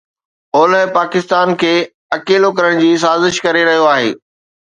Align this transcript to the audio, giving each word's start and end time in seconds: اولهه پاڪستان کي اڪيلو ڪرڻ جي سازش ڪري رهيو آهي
اولهه 0.59 0.87
پاڪستان 0.95 1.51
کي 1.63 1.73
اڪيلو 2.17 2.49
ڪرڻ 2.59 2.81
جي 2.85 2.89
سازش 3.05 3.37
ڪري 3.47 3.65
رهيو 3.71 3.85
آهي 3.93 4.11